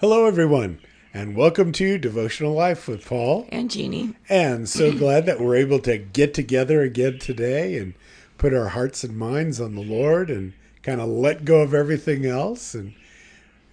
Hello, 0.00 0.24
everyone, 0.24 0.80
and 1.12 1.36
welcome 1.36 1.72
to 1.72 1.98
Devotional 1.98 2.54
Life 2.54 2.88
with 2.88 3.04
Paul. 3.04 3.46
And 3.50 3.70
Jeannie. 3.70 4.14
And 4.30 4.66
so 4.66 4.90
glad 4.98 5.26
that 5.26 5.40
we're 5.40 5.56
able 5.56 5.78
to 5.80 5.98
get 5.98 6.32
together 6.32 6.80
again 6.80 7.18
today 7.18 7.76
and 7.76 7.92
put 8.38 8.54
our 8.54 8.68
hearts 8.68 9.04
and 9.04 9.14
minds 9.14 9.60
on 9.60 9.74
the 9.74 9.82
Lord 9.82 10.30
and 10.30 10.54
kind 10.82 11.02
of 11.02 11.08
let 11.10 11.44
go 11.44 11.60
of 11.60 11.74
everything 11.74 12.24
else 12.24 12.74
and 12.74 12.94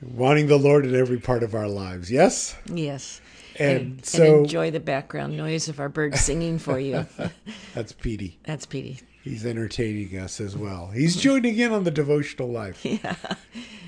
wanting 0.02 0.48
the 0.48 0.60
Lord 0.60 0.86
in 0.86 0.94
every 0.94 1.18
part 1.18 1.44
of 1.44 1.56
our 1.56 1.70
lives. 1.70 2.12
Yes? 2.12 2.58
Yes. 2.66 3.22
And, 3.58 3.80
And, 3.80 4.06
so 4.06 4.24
and 4.24 4.36
enjoy 4.44 4.70
the 4.70 4.82
background 4.82 5.38
noise 5.38 5.70
of 5.70 5.80
our 5.80 5.88
birds 5.88 6.20
singing 6.20 6.60
for 6.60 6.78
you. 6.78 7.06
that's 7.74 7.94
Petey. 7.94 8.38
That's 8.44 8.66
Petey. 8.66 9.00
He's 9.24 9.46
entertaining 9.46 10.18
us 10.20 10.42
as 10.42 10.58
well. 10.58 10.88
He's 10.88 11.16
joining 11.16 11.58
in 11.58 11.72
on 11.72 11.86
the 11.86 11.92
devotional 11.92 12.50
life. 12.52 12.86
Yeah. 12.86 13.16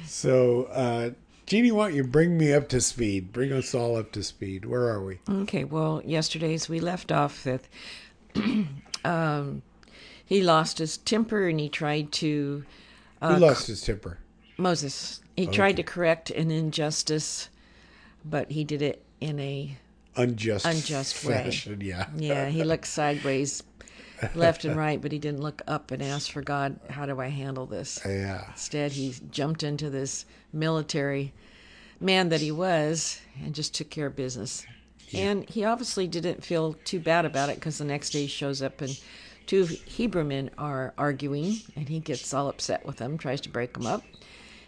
So, 0.05 0.63
uh, 0.71 1.09
Jeannie, 1.49 1.71
why 1.71 1.87
don't 1.87 1.97
you 1.97 2.03
bring 2.03 2.37
me 2.37 2.53
up 2.53 2.69
to 2.69 2.79
speed? 2.79 3.33
Bring 3.33 3.51
us 3.51 3.73
all 3.73 3.97
up 3.97 4.11
to 4.11 4.21
speed. 4.21 4.65
Where 4.65 4.87
are 4.87 5.03
we? 5.03 5.17
Okay. 5.27 5.63
Well, 5.63 5.99
yesterday's 6.05 6.69
we 6.69 6.79
left 6.79 7.11
off 7.11 7.43
with 7.43 7.67
um, 9.03 9.63
he 10.23 10.43
lost 10.43 10.77
his 10.77 10.97
temper 10.97 11.47
and 11.47 11.59
he 11.59 11.67
tried 11.67 12.11
to 12.11 12.63
Who 13.23 13.35
lost 13.37 13.65
his 13.65 13.81
temper? 13.81 14.19
Moses. 14.57 15.21
He 15.35 15.47
tried 15.47 15.77
to 15.77 15.83
correct 15.83 16.29
an 16.29 16.51
injustice, 16.51 17.49
but 18.23 18.51
he 18.51 18.63
did 18.63 18.83
it 18.83 19.03
in 19.19 19.39
a 19.39 19.75
Unjust, 20.17 20.67
Unjust 20.67 21.25
way. 21.25 21.51
Yeah. 21.79 22.05
yeah. 22.15 22.49
He 22.49 22.63
looked 22.63 22.85
sideways, 22.85 23.63
left 24.35 24.65
and 24.65 24.75
right, 24.75 25.01
but 25.01 25.11
he 25.11 25.17
didn't 25.17 25.41
look 25.41 25.63
up 25.67 25.89
and 25.89 26.03
ask 26.03 26.29
for 26.31 26.43
God. 26.43 26.79
How 26.91 27.07
do 27.07 27.19
I 27.19 27.29
handle 27.29 27.65
this? 27.65 27.99
Yeah. 28.05 28.49
Instead, 28.51 28.91
he 28.91 29.15
jumped 29.31 29.63
into 29.63 29.89
this 29.89 30.25
military 30.53 31.33
man 31.99 32.29
that 32.29 32.41
he 32.41 32.51
was 32.51 33.19
and 33.43 33.53
just 33.53 33.73
took 33.73 33.89
care 33.89 34.07
of 34.07 34.15
business. 34.15 34.65
And 35.13 35.49
he 35.49 35.65
obviously 35.65 36.07
didn't 36.07 36.43
feel 36.43 36.73
too 36.85 36.99
bad 36.99 37.25
about 37.25 37.49
it 37.49 37.55
because 37.55 37.79
the 37.79 37.85
next 37.85 38.11
day 38.11 38.21
he 38.21 38.27
shows 38.27 38.61
up 38.61 38.79
and 38.81 38.99
two 39.47 39.65
Hebrew 39.65 40.23
men 40.23 40.51
are 40.57 40.93
arguing 40.99 41.57
and 41.75 41.89
he 41.89 41.99
gets 41.99 42.31
all 42.33 42.47
upset 42.47 42.85
with 42.85 42.97
them, 42.97 43.17
tries 43.17 43.41
to 43.41 43.49
break 43.49 43.73
them 43.73 43.87
up. 43.87 44.03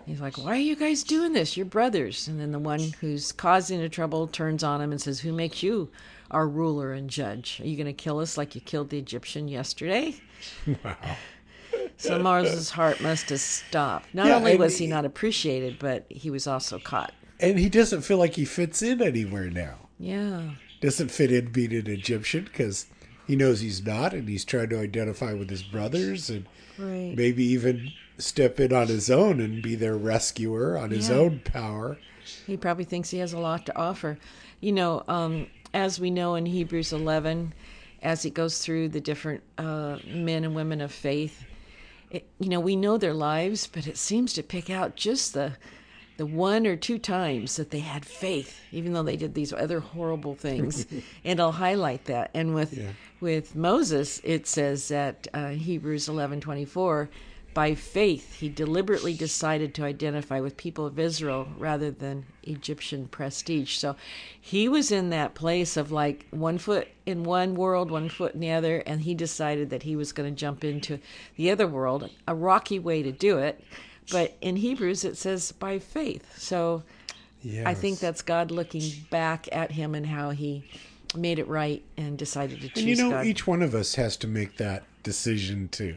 He's 0.07 0.19
like, 0.19 0.39
Why 0.39 0.53
are 0.53 0.55
you 0.55 0.75
guys 0.75 1.03
doing 1.03 1.33
this? 1.33 1.55
You're 1.55 1.67
brothers. 1.67 2.27
And 2.27 2.39
then 2.39 2.51
the 2.51 2.57
one 2.59 2.79
who's 3.01 3.31
causing 3.31 3.79
the 3.79 3.87
trouble 3.87 4.25
turns 4.27 4.63
on 4.63 4.81
him 4.81 4.91
and 4.91 4.99
says, 4.99 5.19
Who 5.19 5.31
makes 5.31 5.61
you 5.61 5.91
our 6.31 6.47
ruler 6.47 6.91
and 6.91 7.07
judge? 7.07 7.61
Are 7.61 7.67
you 7.67 7.77
going 7.77 7.85
to 7.85 7.93
kill 7.93 8.17
us 8.17 8.35
like 8.35 8.55
you 8.55 8.61
killed 8.61 8.89
the 8.89 8.97
Egyptian 8.97 9.47
yesterday? 9.47 10.15
Wow. 10.83 10.95
So 11.97 12.17
Moses' 12.17 12.71
heart 12.71 12.99
must 12.99 13.29
have 13.29 13.39
stopped. 13.39 14.13
Not 14.15 14.25
Yeah, 14.27 14.37
only 14.37 14.55
was 14.57 14.79
he- 14.79 14.87
not 14.87 15.05
appreciated, 15.05 15.77
but 15.77 16.05
he 16.09 16.31
was 16.31 16.47
also 16.47 16.79
caught. 16.79 17.13
And 17.41 17.57
he 17.57 17.69
doesn't 17.69 18.01
feel 18.03 18.17
like 18.17 18.35
he 18.35 18.45
fits 18.45 18.81
in 18.81 19.01
anywhere 19.01 19.49
now. 19.49 19.75
Yeah. 19.99 20.51
Doesn't 20.79 21.09
fit 21.11 21.31
in 21.31 21.51
being 21.51 21.73
an 21.73 21.87
Egyptian 21.87 22.43
because 22.45 22.85
he 23.27 23.35
knows 23.35 23.61
he's 23.61 23.83
not, 23.85 24.13
and 24.13 24.29
he's 24.29 24.45
trying 24.45 24.69
to 24.69 24.79
identify 24.79 25.33
with 25.33 25.49
his 25.49 25.63
brothers 25.63 26.29
and 26.29 26.45
Right. 26.77 27.13
maybe 27.15 27.43
even 27.43 27.91
step 28.17 28.59
in 28.59 28.71
on 28.73 28.87
his 28.87 29.09
own 29.09 29.39
and 29.39 29.61
be 29.61 29.75
their 29.75 29.97
rescuer 29.97 30.77
on 30.77 30.91
his 30.91 31.09
Yeah. 31.09 31.15
own 31.15 31.39
power. 31.43 31.97
He 32.47 32.55
probably 32.57 32.85
thinks 32.85 33.09
he 33.09 33.17
has 33.19 33.33
a 33.33 33.39
lot 33.39 33.65
to 33.65 33.77
offer. 33.77 34.17
You 34.59 34.71
know, 34.71 35.03
um, 35.07 35.47
as 35.73 35.99
we 35.99 36.09
know 36.11 36.35
in 36.35 36.45
Hebrews 36.45 36.93
11, 36.93 37.53
as 38.03 38.25
it 38.25 38.33
goes 38.33 38.59
through 38.59 38.89
the 38.89 39.01
different 39.01 39.41
uh, 39.57 39.97
men 40.07 40.43
and 40.43 40.55
women 40.55 40.81
of 40.81 40.91
faith, 40.91 41.43
it, 42.09 42.25
you 42.39 42.49
know, 42.49 42.59
we 42.59 42.75
know 42.75 42.97
their 42.97 43.13
lives, 43.13 43.67
but 43.67 43.87
it 43.87 43.97
seems 43.97 44.33
to 44.33 44.43
pick 44.43 44.69
out 44.69 44.95
just 44.95 45.33
the 45.33 45.53
the 46.17 46.25
one 46.25 46.67
or 46.67 46.75
two 46.75 46.99
times 46.99 47.55
that 47.55 47.71
they 47.71 47.79
had 47.79 48.05
faith, 48.05 48.61
even 48.71 48.93
though 48.93 49.03
they 49.03 49.15
did 49.17 49.33
these 49.33 49.53
other 49.53 49.79
horrible 49.79 50.35
things, 50.35 50.85
and 51.23 51.39
I'll 51.39 51.53
highlight 51.53 52.05
that. 52.05 52.31
And 52.33 52.53
with 52.53 52.77
Yeah. 52.77 52.91
with 53.19 53.55
Moses, 53.55 54.19
it 54.23 54.47
says 54.47 54.87
that 54.89 55.27
uh, 55.33 55.49
Hebrews 55.49 56.07
eleven 56.07 56.39
twenty 56.41 56.65
four, 56.65 57.09
by 57.53 57.75
faith 57.75 58.35
he 58.35 58.49
deliberately 58.49 59.13
decided 59.13 59.73
to 59.75 59.83
identify 59.83 60.39
with 60.39 60.55
people 60.57 60.85
of 60.85 60.97
Israel 60.99 61.49
rather 61.57 61.91
than 61.91 62.25
Egyptian 62.43 63.07
prestige. 63.07 63.75
So 63.75 63.95
he 64.39 64.69
was 64.69 64.91
in 64.91 65.09
that 65.09 65.33
place 65.35 65.75
of 65.75 65.91
like 65.91 66.25
one 66.31 66.57
foot 66.57 66.87
in 67.05 67.23
one 67.23 67.55
world, 67.55 67.91
one 67.91 68.09
foot 68.09 68.33
in 68.33 68.39
the 68.39 68.51
other, 68.51 68.77
and 68.85 69.01
he 69.01 69.13
decided 69.15 69.69
that 69.71 69.83
he 69.83 69.95
was 69.95 70.13
going 70.13 70.33
to 70.33 70.39
jump 70.39 70.63
into 70.63 70.99
the 71.35 71.51
other 71.51 71.67
world. 71.67 72.09
A 72.27 72.35
rocky 72.35 72.79
way 72.79 73.01
to 73.03 73.11
do 73.11 73.37
it. 73.37 73.63
But 74.11 74.35
in 74.41 74.55
Hebrews, 74.57 75.03
it 75.05 75.17
says 75.17 75.51
by 75.51 75.79
faith. 75.79 76.37
So 76.37 76.83
Yeah. 77.41 77.67
I 77.67 77.73
think 77.73 77.99
that's 77.99 78.21
God 78.21 78.51
looking 78.51 78.83
back 79.09 79.47
at 79.51 79.71
him 79.71 79.95
and 79.95 80.05
how 80.05 80.29
he 80.31 80.63
made 81.15 81.39
it 81.39 81.47
right 81.47 81.83
and 81.97 82.17
decided 82.17 82.61
to 82.61 82.67
choose 82.69 82.77
And 82.77 82.87
you 82.87 82.95
know, 82.95 83.09
God. 83.11 83.25
each 83.25 83.45
one 83.47 83.61
of 83.61 83.73
us 83.75 83.95
has 83.95 84.15
to 84.17 84.27
make 84.27 84.57
that 84.57 84.83
decision 85.03 85.67
too. 85.69 85.95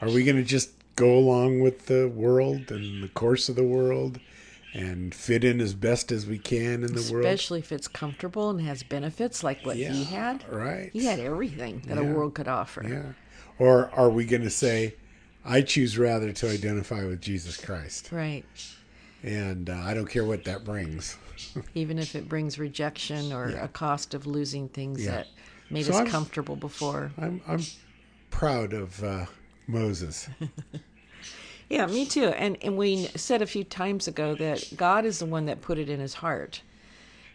Are 0.00 0.08
we 0.08 0.24
going 0.24 0.36
to 0.36 0.42
just 0.44 0.70
go 0.96 1.16
along 1.16 1.60
with 1.60 1.86
the 1.86 2.08
world 2.08 2.70
and 2.70 3.02
the 3.02 3.08
course 3.08 3.48
of 3.48 3.56
the 3.56 3.62
world 3.64 4.18
and 4.72 5.14
fit 5.14 5.44
in 5.44 5.60
as 5.60 5.74
best 5.74 6.10
as 6.12 6.26
we 6.26 6.38
can 6.38 6.82
in 6.84 6.94
the 6.94 7.08
world? 7.12 7.24
Especially 7.26 7.58
if 7.58 7.70
it's 7.72 7.88
comfortable 7.88 8.48
and 8.50 8.60
has 8.62 8.82
benefits 8.82 9.44
like 9.44 9.64
what 9.66 9.76
he 9.76 10.04
had. 10.04 10.44
right. 10.50 10.90
He 10.92 11.04
had 11.04 11.20
everything 11.20 11.82
that 11.86 11.98
a 11.98 12.04
world 12.04 12.34
could 12.34 12.48
offer. 12.48 12.86
Yeah. 12.86 13.12
Or 13.58 13.90
are 13.94 14.08
we 14.08 14.24
going 14.24 14.42
to 14.42 14.50
say, 14.50 14.94
I 15.44 15.62
choose 15.62 15.96
rather 15.98 16.32
to 16.32 16.50
identify 16.50 17.04
with 17.04 17.20
Jesus 17.20 17.56
Christ? 17.56 18.10
Right. 18.12 18.44
And 19.22 19.68
uh, 19.70 19.74
I 19.74 19.94
don't 19.94 20.06
care 20.08 20.24
what 20.24 20.44
that 20.44 20.64
brings. 20.64 21.16
Even 21.74 21.98
if 21.98 22.14
it 22.14 22.28
brings 22.28 22.58
rejection 22.58 23.32
or 23.32 23.50
Yeah. 23.50 23.64
a 23.64 23.68
cost 23.68 24.14
of 24.14 24.26
losing 24.26 24.68
things 24.68 25.04
Yeah. 25.04 25.10
that 25.12 25.26
made 25.70 25.84
So 25.86 25.92
us 25.92 25.98
I'm- 25.98 26.06
comfortable 26.06 26.56
before. 26.56 27.12
I'm, 27.18 27.40
I'm 27.46 27.62
proud 28.30 28.72
of 28.72 29.02
uh, 29.02 29.26
Moses. 29.66 30.28
Yeah, 31.68 31.86
me 31.86 32.04
too. 32.04 32.24
And 32.30 32.58
and 32.62 32.76
we 32.76 33.04
said 33.14 33.42
a 33.42 33.46
few 33.46 33.62
times 33.62 34.08
ago 34.08 34.34
that 34.34 34.72
God 34.76 35.04
is 35.04 35.20
the 35.20 35.26
one 35.26 35.46
that 35.46 35.60
put 35.62 35.78
it 35.78 35.88
in 35.88 36.00
his 36.00 36.14
heart. 36.14 36.62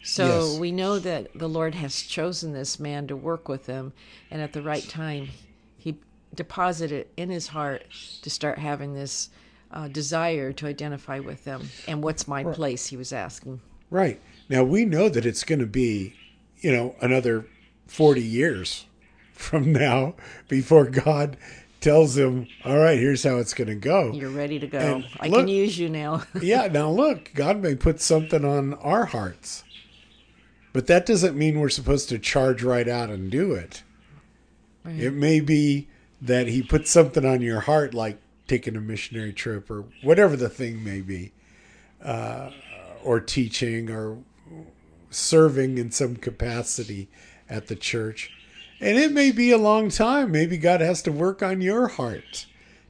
So 0.02 0.26
Yes. 0.50 0.58
we 0.58 0.72
know 0.72 0.98
that 0.98 1.28
the 1.34 1.48
Lord 1.48 1.74
has 1.74 2.02
chosen 2.02 2.52
this 2.52 2.78
man 2.78 3.06
to 3.06 3.16
work 3.16 3.48
with 3.48 3.64
him, 3.64 3.94
and 4.30 4.42
at 4.42 4.52
the 4.52 4.60
right 4.60 4.86
time, 4.86 5.28
he 5.78 5.96
deposited 6.34 7.08
in 7.16 7.30
his 7.30 7.48
heart 7.48 7.84
to 8.22 8.30
start 8.30 8.58
having 8.58 8.94
this 8.94 9.30
uh, 9.70 9.88
desire 9.88 10.52
to 10.52 10.66
identify 10.66 11.18
with 11.18 11.44
them. 11.44 11.68
And 11.88 12.02
what's 12.02 12.28
my 12.28 12.44
place? 12.44 12.86
He 12.86 12.96
was 12.96 13.12
asking. 13.12 13.60
Right. 13.90 14.20
Now 14.48 14.64
we 14.64 14.84
know 14.84 15.08
that 15.08 15.26
it's 15.26 15.44
going 15.44 15.58
to 15.58 15.66
be, 15.66 16.14
you 16.58 16.72
know, 16.72 16.94
another 17.00 17.46
40 17.86 18.22
years 18.22 18.86
from 19.32 19.72
now 19.72 20.14
before 20.48 20.86
God 20.86 21.36
tells 21.80 22.16
him, 22.16 22.48
all 22.64 22.78
right, 22.78 22.98
here's 22.98 23.22
how 23.22 23.36
it's 23.36 23.54
going 23.54 23.68
to 23.68 23.74
go. 23.74 24.12
You're 24.12 24.30
ready 24.30 24.58
to 24.58 24.66
go. 24.66 24.78
And 24.78 25.06
I 25.20 25.28
look- 25.28 25.40
can 25.40 25.48
use 25.48 25.78
you 25.78 25.88
now. 25.88 26.22
yeah, 26.42 26.66
now 26.66 26.90
look, 26.90 27.32
God 27.34 27.58
may 27.60 27.74
put 27.74 28.00
something 28.00 28.44
on 28.44 28.74
our 28.74 29.06
hearts. 29.06 29.62
But 30.72 30.88
that 30.88 31.06
doesn't 31.06 31.36
mean 31.36 31.58
we're 31.58 31.68
supposed 31.70 32.08
to 32.10 32.18
charge 32.18 32.62
right 32.62 32.86
out 32.86 33.08
and 33.08 33.30
do 33.30 33.52
it. 33.52 33.82
It 34.84 35.14
may 35.14 35.40
be 35.40 35.88
that 36.20 36.48
he 36.48 36.62
puts 36.62 36.90
something 36.90 37.24
on 37.24 37.42
your 37.42 37.60
heart, 37.60 37.94
like 37.94 38.18
taking 38.46 38.76
a 38.76 38.80
missionary 38.80 39.32
trip 39.32 39.70
or 39.70 39.84
whatever 40.02 40.36
the 40.36 40.48
thing 40.48 40.82
may 40.82 41.00
be, 41.00 41.32
uh, 42.02 42.50
or 43.02 43.20
teaching 43.20 43.90
or 43.90 44.18
serving 45.10 45.78
in 45.78 45.90
some 45.90 46.16
capacity 46.16 47.08
at 47.48 47.68
the 47.68 47.76
church. 47.76 48.30
And 48.80 48.98
it 48.98 49.12
may 49.12 49.32
be 49.32 49.50
a 49.50 49.58
long 49.58 49.88
time. 49.88 50.30
Maybe 50.30 50.58
God 50.58 50.80
has 50.80 51.02
to 51.02 51.12
work 51.12 51.42
on 51.42 51.60
your 51.60 51.88
heart 51.88 52.46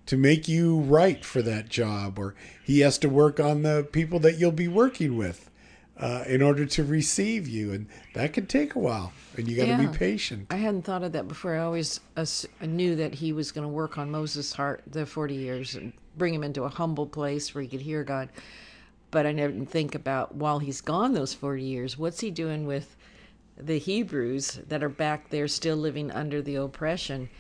to 0.07 0.17
make 0.17 0.49
you 0.49 0.79
right 0.79 1.25
for 1.25 1.43
that 1.43 1.69
job, 1.69 2.19
or 2.19 2.35
He 2.65 2.81
has 2.81 2.99
to 2.99 3.09
work 3.09 3.39
on 3.41 3.63
the 3.63 3.87
people 3.91 4.19
that 4.21 4.39
you'll 4.39 4.53
be 4.53 4.69
working 4.69 5.17
with 5.17 5.51
uh, 5.99 6.25
in 6.27 6.43
order 6.43 6.67
to 6.67 6.85
receive 6.85 7.49
you. 7.49 7.73
And 7.73 7.87
that 8.15 8.33
can 8.33 8.47
take 8.47 8.75
a 8.75 8.79
while, 8.79 9.13
and 9.37 9.49
you 9.49 9.57
got 9.57 9.67
to 9.67 9.71
Yeah. 9.71 9.87
be 9.91 9.99
patient. 9.99 10.47
I 10.51 10.57
hadn't 10.57 10.83
thought 10.83 11.03
of 11.03 11.13
that 11.13 11.29
before. 11.29 11.55
I 11.57 11.61
always 11.61 12.01
knew 12.61 12.97
that 12.97 13.15
he 13.15 13.33
was 13.33 13.53
going 13.53 13.67
to 13.67 13.73
work 13.73 13.97
on 13.99 14.11
Moses' 14.11 14.53
heart 14.53 14.83
the 14.87 15.07
40 15.07 15.35
years 15.35 15.75
and 15.75 15.93
bring 16.17 16.35
him 16.35 16.45
into 16.45 16.65
a 16.65 16.69
humble 16.69 17.07
place 17.07 17.55
where 17.55 17.63
he 17.63 17.69
could 17.69 17.81
hear 17.83 18.05
God. 18.05 18.29
But 19.11 19.27
I 19.27 19.33
never 19.33 19.53
didn't 19.53 19.71
think 19.71 19.95
about 19.95 20.35
while 20.35 20.59
he's 20.59 20.81
gone 20.81 21.15
those 21.15 21.33
40 21.33 21.63
years, 21.63 21.97
what's 21.97 22.21
he 22.21 22.31
doing 22.31 22.67
with 22.67 22.97
the 23.57 23.79
Hebrews 23.79 24.61
that 24.69 24.83
are 24.83 24.89
back 24.91 25.31
there 25.31 25.49
still 25.49 25.77
living 25.77 26.11
under 26.11 26.43
the 26.43 26.57
oppression? 26.57 27.31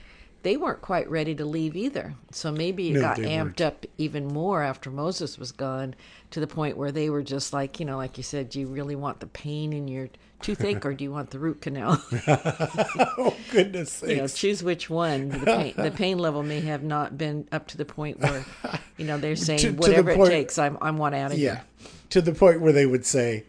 They 0.46 0.56
weren't 0.56 0.80
quite 0.80 1.10
ready 1.10 1.34
to 1.34 1.44
leave 1.44 1.74
either. 1.74 2.14
So 2.30 2.52
maybe 2.52 2.90
it 2.90 2.94
No, 2.94 3.00
got 3.00 3.16
amped 3.18 3.42
weren't. 3.44 3.60
up 3.62 3.86
even 3.98 4.28
more 4.28 4.62
after 4.62 4.90
Moses 4.92 5.38
was 5.40 5.50
gone 5.50 5.96
to 6.30 6.38
the 6.38 6.46
point 6.46 6.76
where 6.76 6.92
they 6.92 7.10
were 7.10 7.24
just 7.24 7.52
like, 7.52 7.80
you 7.80 7.84
know, 7.84 7.96
like 7.96 8.16
you 8.16 8.22
said, 8.22 8.50
do 8.50 8.60
you 8.60 8.68
really 8.68 8.94
want 8.94 9.18
the 9.18 9.26
pain 9.26 9.72
in 9.72 9.88
your 9.88 10.08
toothache 10.42 10.86
or 10.86 10.94
do 10.94 11.02
you 11.02 11.10
want 11.10 11.30
the 11.30 11.40
root 11.40 11.60
canal? 11.62 12.00
oh, 12.28 13.34
goodness 13.50 14.04
you 14.06 14.18
know, 14.18 14.28
choose 14.28 14.62
which 14.62 14.88
one. 14.88 15.30
The 15.30 15.38
pain, 15.46 15.74
the 15.76 15.90
pain 15.90 16.18
level 16.20 16.44
may 16.44 16.60
have 16.60 16.84
not 16.84 17.18
been 17.18 17.48
up 17.50 17.66
to 17.68 17.76
the 17.76 17.84
point 17.84 18.20
where, 18.20 18.44
you 18.98 19.04
know, 19.04 19.18
they're 19.18 19.34
saying 19.48 19.58
To- 19.58 19.66
to 19.66 19.72
the 19.72 19.78
whatever 19.80 20.14
point- 20.14 20.28
it 20.28 20.36
takes. 20.36 20.58
I'm 20.60 20.78
I'm 20.80 20.96
one 20.96 21.12
out 21.12 21.32
of 21.32 21.38
Yeah. 21.38 21.54
here. 21.56 21.64
to 22.10 22.22
the 22.22 22.32
point 22.32 22.60
where 22.60 22.72
they 22.72 22.86
would 22.86 23.04
say, 23.04 23.42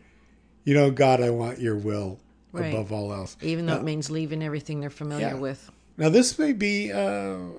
you 0.63 0.73
know, 0.73 0.89
God, 0.89 1.21
I 1.21 1.29
want 1.29 1.59
your 1.59 1.75
will 1.75 2.17
Right. 2.53 2.73
above 2.73 2.91
all 2.91 3.13
else. 3.13 3.38
Even 3.43 3.67
though 3.67 3.75
it 3.75 3.83
means 3.83 4.09
leaving 4.09 4.41
everything 4.41 4.79
they're 4.79 4.89
familiar 4.89 5.27
Yeah. 5.27 5.33
with. 5.35 5.69
Now, 5.97 6.09
this 6.09 6.38
may 6.38 6.53
be 6.53 6.91
an 6.91 7.55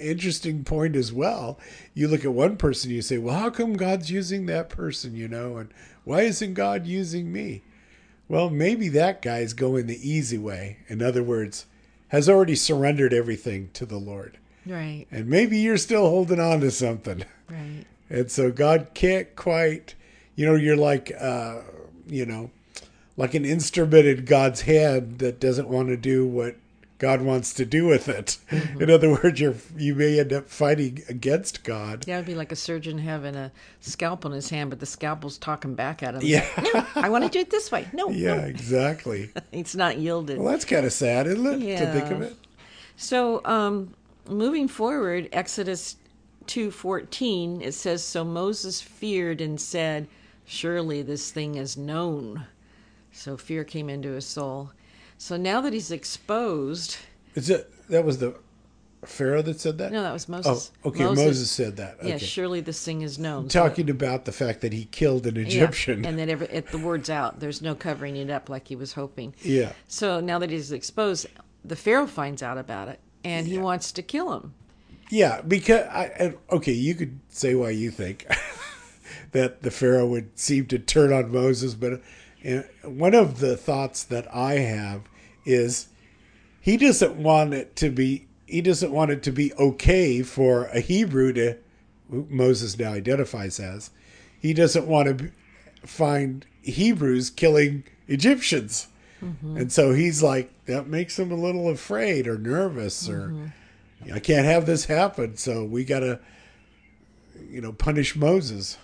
interesting 0.00 0.64
point 0.64 0.96
as 0.96 1.12
well. 1.12 1.58
You 1.94 2.08
look 2.08 2.24
at 2.24 2.32
one 2.32 2.56
person, 2.56 2.90
you 2.90 3.02
say, 3.02 3.18
well, 3.18 3.38
how 3.38 3.50
come 3.50 3.74
God's 3.74 4.10
using 4.10 4.46
that 4.46 4.70
person, 4.70 5.14
you 5.14 5.28
know, 5.28 5.58
and 5.58 5.68
why 6.04 6.22
isn't 6.22 6.54
God 6.54 6.86
using 6.86 7.30
me? 7.30 7.62
Well, 8.28 8.48
maybe 8.48 8.88
that 8.90 9.20
guy's 9.22 9.52
going 9.52 9.86
the 9.86 10.10
easy 10.10 10.38
way. 10.38 10.78
In 10.88 11.02
other 11.02 11.22
words, 11.22 11.66
has 12.08 12.28
already 12.28 12.54
surrendered 12.54 13.12
everything 13.12 13.70
to 13.74 13.84
the 13.84 13.98
Lord. 13.98 14.38
Right, 14.64 15.06
And 15.12 15.28
maybe 15.28 15.58
you're 15.58 15.76
still 15.76 16.08
holding 16.08 16.40
on 16.40 16.60
to 16.60 16.70
something. 16.72 17.24
right. 17.48 17.84
And 18.08 18.30
so 18.30 18.50
God 18.50 18.88
can't 18.94 19.34
quite, 19.36 19.94
you 20.34 20.46
know, 20.46 20.54
you're 20.54 20.76
like, 20.76 21.12
uh, 21.18 21.60
you 22.06 22.24
know, 22.26 22.50
like 23.16 23.34
an 23.34 23.44
instrument 23.44 24.06
in 24.06 24.24
God's 24.24 24.62
hand 24.62 25.18
that 25.18 25.40
doesn't 25.40 25.68
want 25.68 25.88
to 25.88 25.96
do 25.96 26.26
what 26.26 26.56
God 26.98 27.20
wants 27.20 27.52
to 27.54 27.66
do 27.66 27.86
with 27.86 28.08
it. 28.08 28.38
In 28.80 28.90
other 28.90 29.10
words, 29.10 29.38
you're 29.40 29.54
you 29.76 29.94
may 29.94 30.18
end 30.18 30.32
up 30.32 30.48
fighting 30.48 31.02
against 31.08 31.62
God. 31.62 32.04
Yeah, 32.06 32.16
it'd 32.16 32.26
be 32.26 32.34
like 32.34 32.52
a 32.52 32.56
surgeon 32.56 32.98
having 32.98 33.34
a 33.34 33.52
scalpel 33.80 34.30
in 34.30 34.36
his 34.36 34.48
hand, 34.48 34.70
but 34.70 34.80
the 34.80 34.86
scalpel's 34.86 35.38
talking 35.38 35.74
back 35.74 36.02
at 36.02 36.14
him. 36.14 36.20
Yeah, 36.22 36.46
I 36.94 37.08
want 37.08 37.24
to 37.24 37.30
do 37.30 37.40
it 37.40 37.50
this 37.50 37.70
way. 37.70 37.86
No, 37.92 38.08
yeah, 38.10 38.36
no. 38.36 38.44
exactly. 38.44 39.30
It's 39.52 39.74
not 39.74 39.98
yielded. 39.98 40.38
Well, 40.38 40.50
that's 40.52 40.64
kind 40.64 40.84
of 40.84 40.92
sad, 40.92 41.26
isn't 41.26 41.62
it? 41.62 41.78
To 41.78 41.92
think 41.92 42.10
of 42.10 42.20
it. 42.22 42.36
So, 42.96 43.40
um, 43.44 43.94
moving 44.28 44.68
forward, 44.68 45.28
Exodus 45.32 45.96
2:14, 46.46 47.62
it 47.62 47.72
says 47.72 48.02
so 48.02 48.24
Moses 48.24 48.80
feared 48.80 49.40
and 49.40 49.60
said, 49.60 50.08
surely 50.44 51.02
this 51.02 51.30
thing 51.30 51.56
is 51.56 51.76
known. 51.76 52.46
So 53.12 53.36
fear 53.36 53.64
came 53.64 53.88
into 53.88 54.10
his 54.10 54.26
soul. 54.26 54.70
So 55.18 55.36
now 55.36 55.60
that 55.62 55.72
he's 55.72 55.90
exposed, 55.90 56.98
Is 57.34 57.48
it 57.50 57.70
that 57.88 58.04
was 58.04 58.18
the 58.18 58.34
Pharaoh 59.04 59.42
that 59.42 59.60
said 59.60 59.78
that? 59.78 59.92
no, 59.92 60.02
that 60.02 60.12
was 60.12 60.26
Oh, 60.28 60.32
Moses. 60.32 60.72
okay. 60.84 61.04
Moses, 61.04 61.50
said 61.50 61.76
that. 61.76 61.98
Okay. 62.00 62.08
Yeah, 62.10 62.18
surely 62.18 62.60
this 62.60 62.84
thing 62.84 63.02
is 63.02 63.18
known. 63.18 63.48
So- 63.48 63.60
Talking 63.66 63.88
about 63.88 64.24
the 64.24 64.32
fact 64.32 64.60
that 64.62 64.72
he 64.72 64.86
killed 64.86 65.26
an 65.26 65.36
yeah, 65.36 65.42
Egyptian. 65.42 66.04
and 66.04 66.18
then 66.18 66.28
every, 66.28 66.48
it, 66.48 66.68
the 66.72 66.78
word's 66.78 67.08
out. 67.08 67.38
There's 67.40 67.62
no 67.62 67.74
covering 67.74 68.16
it 68.16 68.30
up 68.30 68.48
like 68.48 68.68
he 68.68 68.76
was 68.76 68.94
hoping. 68.94 69.34
yeah. 69.42 69.72
So 69.88 70.20
now 70.20 70.38
that 70.40 70.50
he's 70.50 70.72
exposed, 70.72 71.26
the 71.64 71.76
Pharaoh 71.76 72.06
finds 72.06 72.42
out 72.42 72.58
about 72.58 72.88
it, 72.88 72.98
and 73.24 73.46
he 73.46 73.58
wants 73.58 73.92
to 73.92 74.02
kill 74.02 74.32
him. 74.34 74.54
Yeah, 75.08 75.40
because 75.40 75.86
I 75.86 76.34
okay, 76.50 76.72
you 76.72 76.94
could 76.96 77.20
say 77.28 77.54
why 77.54 77.70
you 77.70 77.92
think 77.92 78.26
that 79.32 79.62
the 79.62 79.70
Pharaoh 79.70 80.06
would 80.08 80.36
seem 80.38 80.66
to 80.66 80.78
turn 80.80 81.12
on 81.12 81.30
Moses, 81.32 81.74
but 81.74 82.00
one 82.84 83.14
of 83.14 83.40
the 83.40 83.56
thoughts 83.56 84.04
that 84.04 84.32
I 84.34 84.54
have 84.54 85.02
is 85.44 85.88
he 86.60 86.76
doesn't 86.76 87.16
want 87.16 87.54
it 87.54 87.76
to 87.76 87.90
be 87.90 88.26
he 88.46 88.60
doesn't 88.60 88.92
want 88.92 89.10
it 89.10 89.22
to 89.24 89.32
be 89.32 89.52
okay 89.54 90.22
for 90.22 90.66
a 90.66 90.80
Hebrew 90.80 91.32
to 91.32 91.56
who 92.10 92.26
Moses 92.30 92.78
now 92.78 92.92
identifies 92.92 93.58
as 93.58 93.90
he 94.38 94.54
doesn't 94.54 94.86
want 94.86 95.18
to 95.18 95.30
find 95.84 96.46
Hebrews 96.62 97.30
killing 97.30 97.84
Egyptians. 98.06 98.88
Mm-hmm. 99.22 99.56
And 99.56 99.72
so 99.72 99.92
he's 99.92 100.22
like, 100.22 100.52
that 100.66 100.86
makes 100.86 101.18
him 101.18 101.32
a 101.32 101.36
little 101.36 101.68
afraid 101.68 102.28
or 102.28 102.38
nervous 102.38 103.08
or 103.08 103.28
mm-hmm. 103.28 104.12
I 104.12 104.20
can't 104.20 104.46
have 104.46 104.66
this 104.66 104.84
happen. 104.84 105.36
So 105.36 105.64
we 105.64 105.84
got 105.84 106.00
to, 106.00 106.20
you 107.50 107.60
know, 107.60 107.72
punish 107.72 108.14
Moses. 108.14 108.78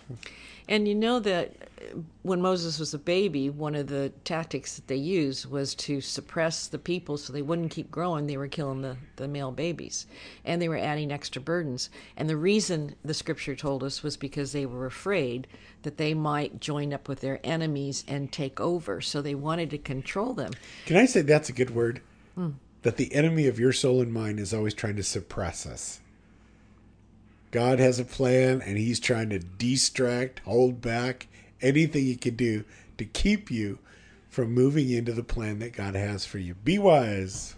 And 0.68 0.86
you 0.86 0.94
know 0.94 1.18
that 1.20 1.54
uh, 1.80 1.98
when 2.22 2.40
Moses 2.40 2.78
was 2.78 2.94
a 2.94 2.98
baby, 2.98 3.50
one 3.50 3.74
of 3.74 3.88
the 3.88 4.10
tactics 4.24 4.76
that 4.76 4.86
they 4.86 4.96
used 4.96 5.50
was 5.50 5.74
to 5.74 6.00
suppress 6.00 6.68
the 6.68 6.78
people 6.78 7.16
so 7.16 7.32
they 7.32 7.42
wouldn't 7.42 7.72
keep 7.72 7.90
growing. 7.90 8.26
They 8.26 8.36
were 8.36 8.48
killing 8.48 8.82
the, 8.82 8.96
the 9.16 9.28
male 9.28 9.50
babies 9.50 10.06
and 10.44 10.62
they 10.62 10.68
were 10.68 10.78
adding 10.78 11.10
extra 11.10 11.42
burdens. 11.42 11.90
And 12.16 12.28
the 12.28 12.36
reason 12.36 12.94
the 13.04 13.14
scripture 13.14 13.56
told 13.56 13.82
us 13.82 14.02
was 14.02 14.16
because 14.16 14.52
they 14.52 14.66
were 14.66 14.86
afraid 14.86 15.46
that 15.82 15.96
they 15.96 16.14
might 16.14 16.60
join 16.60 16.92
up 16.92 17.08
with 17.08 17.20
their 17.20 17.40
enemies 17.42 18.04
and 18.06 18.30
take 18.30 18.60
over. 18.60 19.00
So 19.00 19.20
they 19.20 19.34
wanted 19.34 19.70
to 19.70 19.78
control 19.78 20.32
them. 20.32 20.52
Can 20.86 20.96
I 20.96 21.06
say 21.06 21.22
that's 21.22 21.48
a 21.48 21.52
good 21.52 21.70
word? 21.74 22.00
That 22.82 22.96
the 22.96 23.12
enemy 23.14 23.46
of 23.46 23.58
your 23.58 23.72
soul 23.72 24.00
and 24.00 24.12
mine 24.12 24.38
is 24.38 24.54
always 24.54 24.74
trying 24.74 24.96
to 24.96 25.02
suppress 25.02 25.66
us. 25.66 26.00
God 27.52 27.78
has 27.78 28.00
a 28.00 28.04
plan 28.04 28.60
and 28.62 28.76
he's 28.76 28.98
trying 28.98 29.30
to 29.30 29.38
distract, 29.38 30.40
hold 30.40 30.80
back 30.80 31.28
anything 31.60 32.02
he 32.04 32.16
can 32.16 32.34
do 32.34 32.64
to 32.98 33.04
keep 33.04 33.50
you 33.50 33.78
from 34.28 34.52
moving 34.52 34.90
into 34.90 35.12
the 35.12 35.22
plan 35.22 35.58
that 35.60 35.74
God 35.74 35.94
has 35.94 36.24
for 36.26 36.38
you. 36.38 36.54
Be 36.54 36.78
wise. 36.78 37.54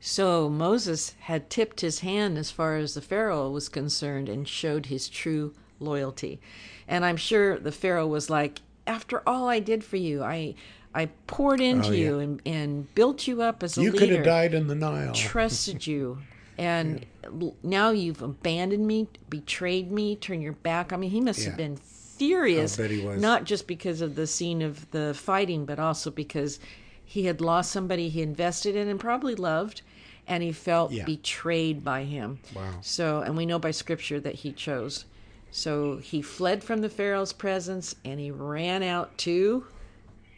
So 0.00 0.48
Moses 0.48 1.14
had 1.20 1.48
tipped 1.48 1.80
his 1.80 2.00
hand 2.00 2.36
as 2.36 2.50
far 2.50 2.76
as 2.76 2.94
the 2.94 3.00
Pharaoh 3.00 3.48
was 3.50 3.68
concerned 3.68 4.28
and 4.28 4.46
showed 4.46 4.86
his 4.86 5.08
true 5.08 5.54
loyalty. 5.80 6.40
And 6.88 7.04
I'm 7.04 7.16
sure 7.16 7.58
the 7.58 7.72
Pharaoh 7.72 8.06
was 8.06 8.28
like, 8.28 8.60
after 8.86 9.22
all 9.28 9.48
I 9.48 9.60
did 9.60 9.82
for 9.84 9.96
you, 9.96 10.22
I 10.22 10.54
I 10.94 11.06
poured 11.26 11.60
oh, 11.60 11.64
into 11.64 11.88
Oh, 11.88 11.92
yeah. 11.92 12.04
you 12.04 12.18
and, 12.18 12.42
and 12.44 12.94
built 12.94 13.26
you 13.26 13.40
up 13.40 13.62
as 13.62 13.78
a 13.78 13.82
You 13.82 13.92
leader. 13.92 13.98
could 14.06 14.14
have 14.16 14.24
died 14.24 14.52
in 14.54 14.66
the 14.66 14.74
Nile. 14.74 15.14
Trusted 15.14 15.86
you. 15.86 16.18
And 16.62 17.06
l 17.24 17.56
now 17.62 17.90
you've 17.90 18.22
abandoned 18.22 18.86
me, 18.86 19.08
betrayed 19.28 19.90
me, 19.90 20.16
turned 20.16 20.42
your 20.42 20.52
back 20.52 20.92
on 20.92 21.00
me. 21.00 21.08
He 21.08 21.20
must 21.20 21.40
Yeah. 21.40 21.46
have 21.46 21.56
been 21.56 21.76
furious. 21.76 22.78
I 22.78 22.82
bet 22.82 22.90
he 22.90 23.00
was. 23.00 23.20
Not 23.20 23.44
just 23.44 23.66
because 23.66 24.00
of 24.00 24.14
the 24.14 24.26
scene 24.26 24.62
of 24.62 24.90
the 24.90 25.12
fighting, 25.14 25.64
but 25.64 25.78
also 25.78 26.10
because 26.10 26.60
he 27.04 27.24
had 27.24 27.40
lost 27.40 27.70
somebody 27.72 28.08
he 28.08 28.22
invested 28.22 28.76
in 28.76 28.88
and 28.88 29.00
probably 29.00 29.34
loved, 29.34 29.82
and 30.26 30.42
he 30.42 30.52
felt 30.52 30.92
Yeah. 30.92 31.04
betrayed 31.04 31.82
by 31.84 32.04
him. 32.04 32.38
Wow. 32.54 32.78
So, 32.80 33.20
and 33.20 33.36
we 33.36 33.44
know 33.46 33.58
by 33.58 33.70
scripture 33.72 34.20
that 34.20 34.36
he 34.36 34.52
chose. 34.52 35.04
So 35.50 35.98
he 35.98 36.22
fled 36.22 36.64
from 36.64 36.80
the 36.80 36.88
Pharaoh's 36.88 37.32
presence 37.34 37.94
and 38.04 38.18
he 38.18 38.30
ran 38.30 38.82
out 38.82 39.18
to 39.18 39.66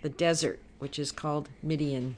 the 0.02 0.08
desert, 0.08 0.58
which 0.78 0.98
is 0.98 1.12
called 1.12 1.48
Midian. 1.62 2.16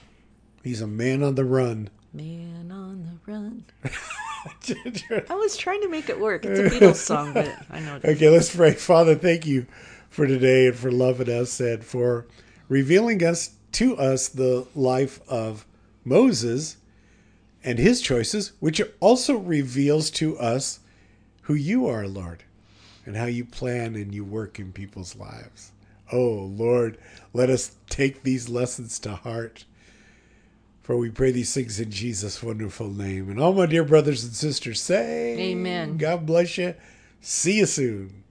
He's 0.64 0.80
a 0.80 0.86
man 0.86 1.22
on 1.22 1.34
the 1.34 1.44
run. 1.44 1.90
Man 2.12 2.70
on 2.70 3.02
the 3.04 3.32
run. 3.32 3.64
I 5.28 5.34
was 5.34 5.56
trying 5.56 5.82
to 5.82 5.88
make 5.88 6.08
it 6.08 6.18
work. 6.18 6.44
It's 6.44 6.60
a 6.60 6.78
Beatles 6.78 6.96
song, 6.96 7.32
but 7.32 7.54
I 7.70 7.80
know. 7.80 8.00
Okay, 8.04 8.28
let's 8.28 8.54
pray. 8.54 8.72
Father, 8.72 9.14
thank 9.14 9.46
you 9.46 9.66
for 10.08 10.26
today 10.26 10.68
and 10.68 10.76
for 10.76 10.90
loving 10.90 11.28
us 11.28 11.60
and 11.60 11.84
for 11.84 12.26
revealing 12.68 13.24
us 13.24 13.50
to 13.72 13.96
us 13.96 14.28
the 14.28 14.66
life 14.74 15.20
of 15.28 15.66
Moses 16.04 16.76
and 17.64 17.78
his 17.78 18.00
choices, 18.00 18.52
which 18.60 18.80
also 19.00 19.36
reveals 19.36 20.10
to 20.12 20.38
us 20.38 20.80
who 21.42 21.54
you 21.54 21.86
are, 21.86 22.06
Lord, 22.06 22.44
and 23.04 23.16
how 23.16 23.26
you 23.26 23.44
plan 23.44 23.94
and 23.94 24.14
you 24.14 24.24
work 24.24 24.58
in 24.58 24.72
people's 24.72 25.16
lives. 25.16 25.72
Oh, 26.12 26.50
Lord, 26.56 26.98
let 27.32 27.50
us 27.50 27.76
take 27.90 28.22
these 28.22 28.48
lessons 28.48 28.98
to 29.00 29.16
heart. 29.16 29.64
For 30.86 30.96
we 30.96 31.10
pray 31.10 31.32
these 31.32 31.52
things 31.52 31.80
in 31.80 31.90
Jesus' 31.90 32.44
wonderful 32.44 32.88
name. 32.88 33.28
And 33.28 33.40
all 33.40 33.52
my 33.52 33.66
dear 33.66 33.82
brothers 33.82 34.22
and 34.22 34.32
sisters 34.32 34.80
say, 34.80 35.36
Amen. 35.36 35.96
God 35.96 36.24
bless 36.24 36.58
you. 36.58 36.76
See 37.20 37.58
you 37.58 37.66
soon. 37.66 38.22